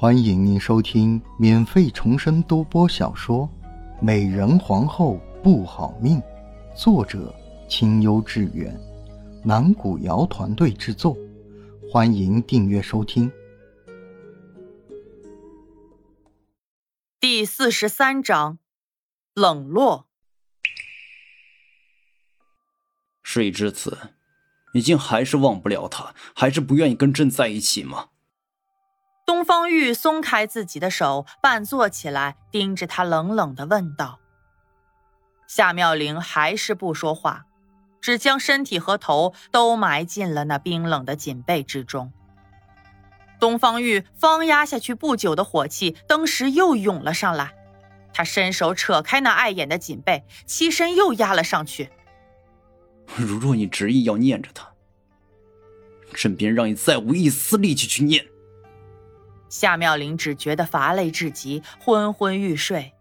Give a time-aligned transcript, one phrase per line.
[0.00, 3.46] 欢迎您收听免费重生多播小说
[4.02, 6.18] 《美人皇后不好命》，
[6.74, 7.34] 作者
[7.68, 8.74] 清幽致远，
[9.44, 11.14] 南古瑶团队制作。
[11.92, 13.30] 欢迎订阅收听。
[17.20, 18.58] 第四十三章，
[19.34, 20.08] 冷落。
[23.22, 23.98] 事已至此，
[24.72, 28.08] 你竟还是忘不了他，还是不愿意跟朕在一起吗？
[29.30, 34.18] 东方玉松开自己的手，半坐起来，盯着他，冷冷的问道
[35.46, 37.46] ：“夏妙玲还是不说话，
[38.00, 42.12] 只将身体和头都埋进了那冰冷的锦被之中。”
[43.38, 47.54] 东方玉方压下去不久的火气，登时又涌了上来。
[48.12, 51.90] 他伸手扯开那碍眼的锦被，起身又压了上去。
[53.14, 54.72] 如若你执意要念着他，
[56.14, 58.26] 朕便让你再无一丝力气去念。
[59.50, 62.94] 夏妙玲只觉得乏累至极，昏昏欲睡。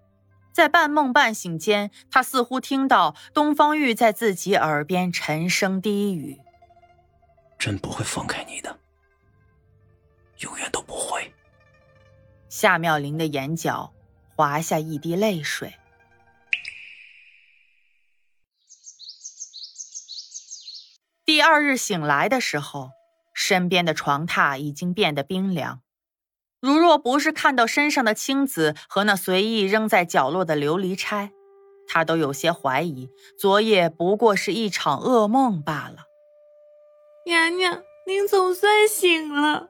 [0.52, 6.42] 在半梦半醒间，她似乎听到东方玉在自己耳边沉声低语
[7.58, 8.78] ：“朕不会放开你的，
[10.40, 11.34] 永远都不会。”
[12.50, 13.94] 夏妙玲的眼角
[14.36, 15.76] 滑下一滴泪水。
[21.24, 22.90] 第二日醒来的时候，
[23.36, 25.82] 身边的床榻已经变得冰凉。
[26.62, 31.32] 如若不是看到身上的青紫和那随意扔在角落的琉璃钗，
[31.88, 36.06] 他都有些怀疑昨夜不过是一场噩梦罢了。
[37.26, 39.70] 娘娘，您总算醒了。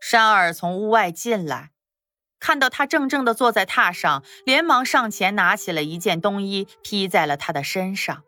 [0.00, 1.70] 山儿从屋外进来，
[2.40, 8.22] 看到他怔怔地坐在榻上，连忙上前拿起了一件冬衣披在了他的身上。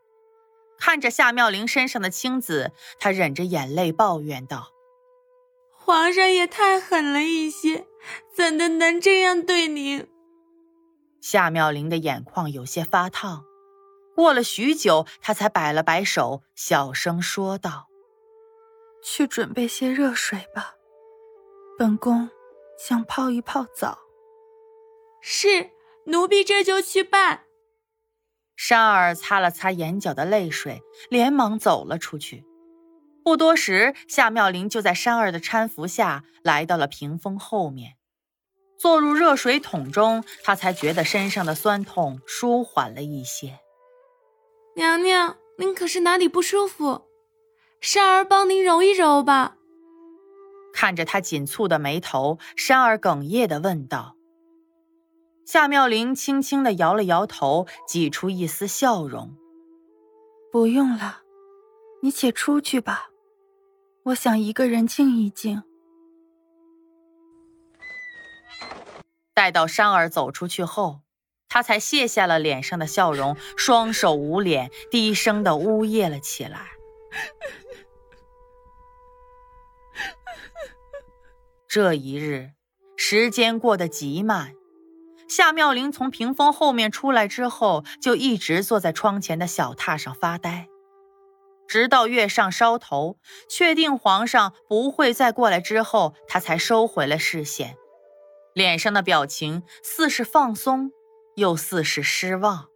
[0.79, 4.69] 看着夏妙玲身上的青紫，他忍着眼泪抱怨道。
[5.91, 7.84] 皇上也太狠了一些，
[8.33, 10.06] 怎的能这样对您？
[11.20, 13.42] 夏妙玲的眼眶有些发烫，
[14.14, 17.89] 过了许久，她才摆了摆手，小声说道
[19.02, 20.74] ：“去准备些热水吧，
[21.77, 22.30] 本宫
[22.79, 23.98] 想泡一泡澡。”
[25.20, 25.73] 是，
[26.05, 27.46] 奴婢这就去办。
[28.55, 32.45] 珊儿擦了擦眼角的泪水，连忙走了出去。
[33.23, 37.97] 不多时，夏妙玲就在山儿的搀扶下来到了屏风后面，
[38.79, 43.61] 坐入热水桶中，她才觉得身上的酸痛舒缓了一些。
[44.77, 47.03] 娘娘，您可是哪里不舒服？
[47.80, 49.57] 山儿帮您揉一揉吧。
[50.73, 54.17] 看着她紧蹙的眉头，山儿哽咽的问道。
[55.45, 59.35] 夏妙玲轻轻的摇了摇头，挤出一丝笑容
[60.53, 61.23] ：“不用了，
[62.03, 63.09] 你且出去吧。”
[64.11, 65.63] 我想一个人静一静。
[69.35, 71.01] 待到山儿走出去后，
[71.48, 76.71] 他才卸下了脸上的笑容，双手捂脸，低声的呜咽了起来。
[81.69, 82.51] 这一日，
[82.97, 84.55] 时间过得极慢。
[85.29, 90.70] 夏妙玲从屏风后面出来之后，就一直坐在窗前的小榻上发呆。
[91.70, 97.77] 直到月上梢头，确定皇上不会再过来之后，他才收回了视线，
[98.53, 100.91] 脸上的表情似是放松，
[101.36, 102.67] 又似是失望。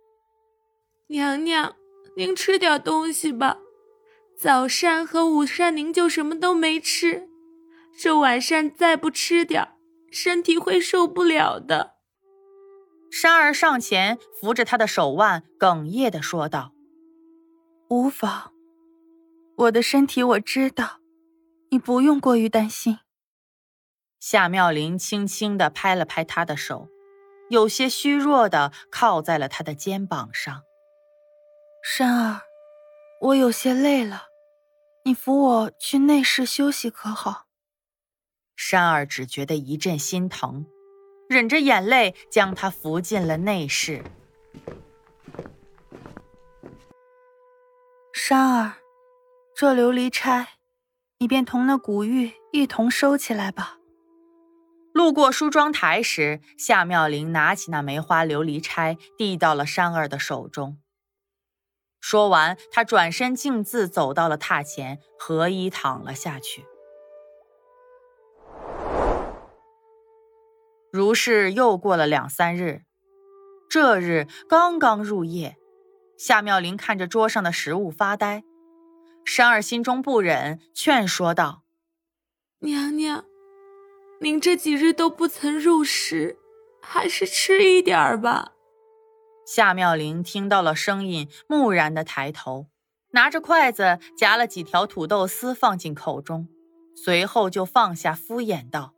[1.08, 1.74] 娘娘，
[2.16, 3.58] 您吃点东西吧，
[4.38, 7.28] 早膳和午膳您就什么都没吃，
[7.98, 9.70] 这晚膳再不吃点，
[10.12, 11.94] 身体会受不了的。
[13.10, 16.72] 珊儿上前扶着他的手腕，哽咽的说道
[17.90, 18.52] ：“无妨。”
[19.56, 21.00] 我的身体我知道，
[21.70, 22.98] 你不用过于担心。
[24.18, 26.88] 夏妙玲轻轻的拍了拍他的手，
[27.50, 30.62] 有些虚弱的靠在了他的肩膀上。
[31.84, 32.40] 珊儿，
[33.20, 34.24] 我有些累了，
[35.04, 37.46] 你扶我去内室休息可好？
[38.56, 40.66] 珊儿只觉得一阵心疼，
[41.28, 44.02] 忍着眼泪将他扶进了内室。
[48.12, 48.83] 珊儿。
[49.56, 50.48] 这琉璃钗，
[51.18, 53.78] 你便同那古玉一同收起来吧。
[54.92, 60.78] 路过梳妆台时，夏妙玲拿起那梅花琉璃钗，递到了山儿的手中。
[62.00, 66.64] 说完，她转身径自走到了榻前，合衣躺了下去。
[70.90, 72.82] 如是又过了两三日，
[73.70, 75.56] 这日刚刚入夜，
[76.18, 78.42] 夏妙玲看着桌上的食物发呆。
[79.24, 81.62] 山儿心中不忍，劝说道
[82.60, 83.24] ：“娘娘，
[84.20, 86.38] 您这几日都不曾入食，
[86.80, 88.52] 还是吃一点儿吧。
[89.46, 92.68] 夏妙玲听到了声音，木然的抬头，
[93.10, 96.48] 拿着筷子夹了几条土豆丝放进口中，
[96.94, 98.94] 随后就放下，敷衍道：“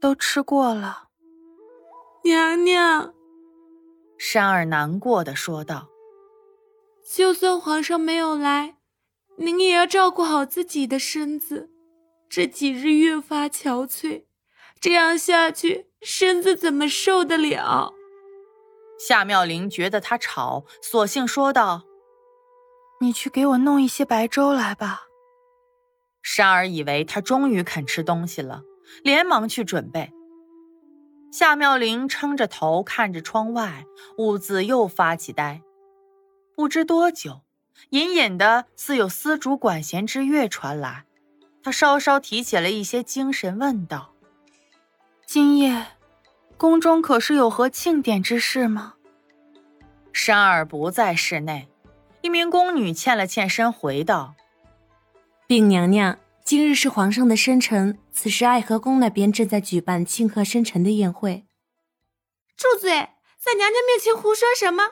[0.00, 1.08] 都吃过了。”
[2.24, 3.12] 娘娘，
[4.16, 5.88] 山儿难过的说道
[7.08, 8.77] ：“就算皇上没有来，
[9.38, 11.70] 您也要照顾好自己的身子。
[12.28, 14.24] 这几日越发憔悴，
[14.80, 17.94] 这样下去，身子怎么受得了？”
[18.98, 21.84] 夏妙玲觉得他吵，索性说道
[23.00, 25.04] ：“你去给我弄一些白粥来吧。”
[26.20, 28.62] 山儿以为他终于肯吃东西了，
[29.02, 30.12] 连忙去准备。
[31.32, 33.84] 夏妙玲撑着头看着窗外，
[34.18, 35.62] 兀自又发起呆。
[36.56, 37.42] 不知多久，
[37.90, 41.04] 隐隐的似有丝竹管弦之乐传来，
[41.62, 44.14] 他稍稍提起了一些精神，问道
[45.26, 45.86] ：“今夜？”
[46.58, 48.94] 宫中可是有何庆典之事吗？
[50.12, 51.68] 山儿不在室内，
[52.22, 54.34] 一名宫女欠了欠身回道
[55.46, 61.44] ：“禀娘娘，今日是皇上的生辰，此时爱和宫那边正在举办庆贺生辰的宴会。”
[62.58, 62.90] 住嘴！
[62.90, 64.82] 在娘娘面前胡说什么？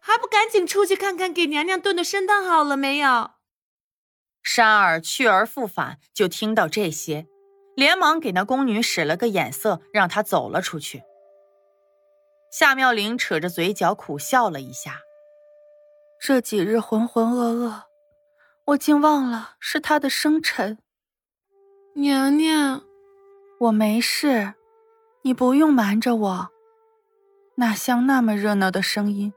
[0.00, 3.30] 还不赶紧出去看看，给娘娘炖的参汤好了没有？
[4.42, 7.26] 山儿去而复返，就听到这些，
[7.76, 11.02] 连忙给那宫女使了个眼色，让她走了出去。
[12.50, 15.00] 夏妙玲扯着嘴角苦笑了一下。
[16.18, 17.82] 这几日浑浑噩噩，
[18.66, 20.78] 我竟忘了是她的生辰。
[21.94, 22.82] 娘娘，
[23.60, 24.54] 我没事，
[25.22, 26.48] 你不用瞒着我。
[27.56, 29.32] 哪像那么热闹的声音，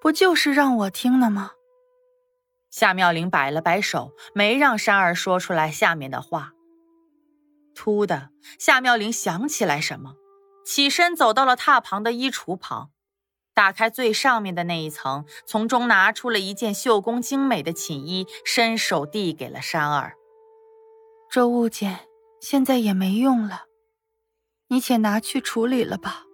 [0.00, 1.52] 不就是让我听的吗？
[2.70, 6.52] 夏妙玲摆了摆手，没让山儿说出来下面的话。
[7.74, 10.14] 突的，夏妙玲想起来什么。
[10.64, 12.90] 起身走到了榻旁的衣橱旁，
[13.54, 20.14] 打开最上面的那一层，从中拿出了一件绣工精美的寝衣，伸手递给了山儿。
[21.30, 22.00] 这物件
[22.40, 23.64] 现在也没用了，
[24.68, 26.24] 你且拿去处理了吧。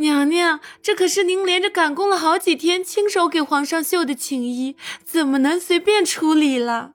[0.00, 4.74] 娘娘，这可是您连着赶工了好几天，亲手给皇上绣的寝衣，
[5.04, 6.94] 怎么能随便处理了？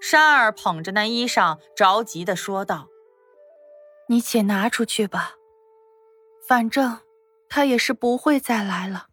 [0.00, 2.88] 山儿捧着那衣裳，着急的说道。
[4.08, 5.32] 你且拿出去吧，
[6.46, 6.98] 反正
[7.48, 9.06] 他也是不会再来了，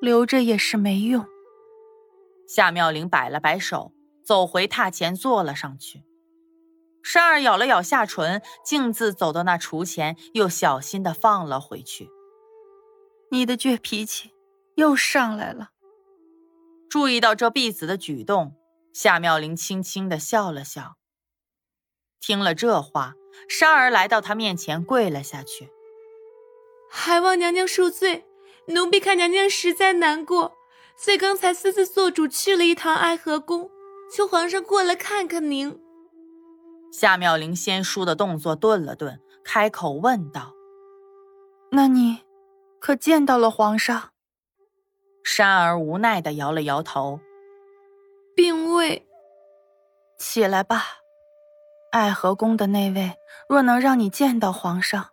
[0.00, 1.26] 留着也是没用。
[2.46, 3.92] 夏妙玲摆了摆手，
[4.22, 6.04] 走回榻前坐了上去。
[7.04, 12.10] 山儿咬了咬下唇，径自走到那橱前，又小心的放了回去。
[13.30, 14.32] 你的倔脾气
[14.74, 15.70] 又上来了。
[16.88, 18.56] 注意到这婢子的举动，
[18.92, 20.96] 夏妙玲轻轻的笑了笑。
[22.20, 23.14] 听了这话。
[23.48, 25.68] 山儿来到他面前，跪了下去。
[26.88, 28.24] 还望娘娘恕罪，
[28.68, 30.54] 奴婢看娘娘实在难过，
[30.96, 33.68] 所以刚才私自做主去了一趟爱和宫，
[34.10, 35.83] 求皇上过来看看您。
[36.96, 40.52] 夏妙玲先书的动作顿了顿，开口问道
[41.72, 42.20] ：“那你
[42.78, 44.10] 可见到了皇上？”
[45.24, 47.18] 山儿无奈的摇了摇头，
[48.36, 49.04] 并未。
[50.20, 50.84] 起来吧。
[51.90, 53.16] 爱和宫的那位，
[53.48, 55.08] 若能让你见到皇上，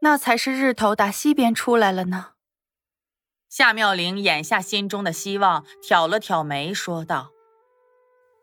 [0.00, 2.30] 那才是日头打西边出来了呢。
[3.50, 7.32] 夏妙玲眼下心中的希望，挑了挑眉，说道：“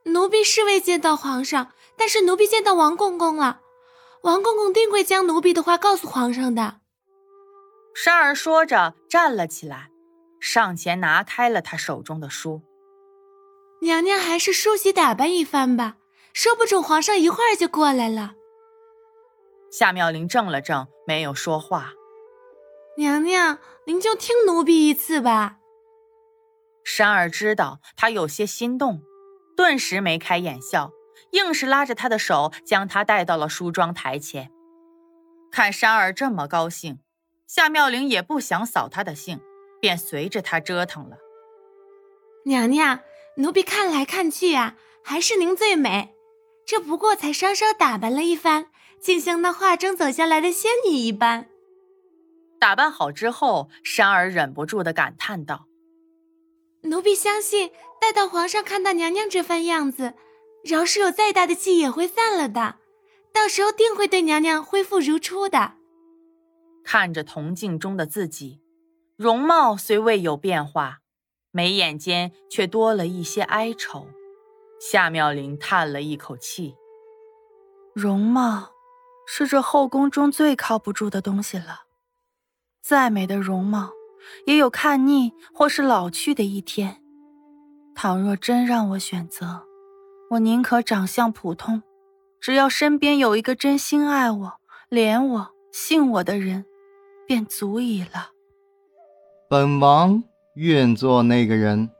[0.05, 3.61] 奴婢是未见到皇上，但是奴婢见到王公公了。
[4.23, 6.81] 王公公定会将奴婢的话告诉皇上的。”
[7.95, 9.89] 山儿说着站了起来，
[10.39, 12.61] 上前拿开了他手中的书。
[13.81, 15.97] 娘娘还是梳洗打扮一番吧。
[16.33, 18.33] 说不准皇上一会儿就过来了。
[19.71, 21.93] 夏妙玲怔了怔，没有说话。
[22.97, 25.59] 娘娘，您就听奴婢一次吧。
[26.83, 29.01] 山儿知道他有些心动，
[29.55, 30.91] 顿时眉开眼笑，
[31.31, 34.51] 硬是拉着他的手，将他带到了梳妆台前。
[35.51, 36.99] 看山儿这么高兴，
[37.47, 39.39] 夏妙玲也不想扫他的兴，
[39.79, 41.17] 便随着他折腾了。
[42.45, 42.99] 娘娘，
[43.37, 46.13] 奴婢看来看去啊，还是您最美。
[46.65, 48.67] 这不过才稍稍打扮了一番，
[48.99, 51.47] 竟像那画中走下来的仙女一般。
[52.59, 55.67] 打扮好之后，山儿忍不住的感叹道
[56.83, 60.13] ：“奴婢相信，待到皇上看到娘娘这番样子，
[60.65, 62.77] 饶是有再大的气也会散了的。
[63.31, 65.73] 到时候定会对娘娘恢复如初的。”
[66.83, 68.61] 看着铜镜中的自己，
[69.15, 70.99] 容貌虽未有变化，
[71.51, 74.07] 眉眼间却多了一些哀愁。
[74.79, 76.75] 夏妙玲叹了一口气
[77.95, 78.71] ：“容貌
[79.25, 81.83] 是这后宫中最靠不住的东西了。
[82.81, 83.91] 再美的容貌，
[84.45, 87.01] 也有看腻或是老去的一天。
[87.95, 89.65] 倘若真让我选择，
[90.31, 91.83] 我宁可长相普通，
[92.41, 94.53] 只要身边有一个真心爱我、
[94.89, 96.65] 怜我、信我的人，
[97.27, 98.31] 便足以了。
[99.47, 100.23] 本王
[100.55, 101.91] 愿做那个人。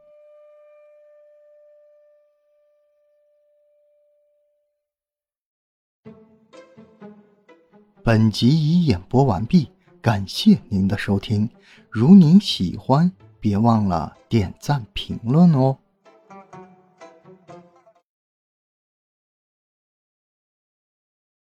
[8.03, 11.49] 本集已演播完毕，感谢您的收听。
[11.89, 15.77] 如您喜欢，别忘了点赞评论哦。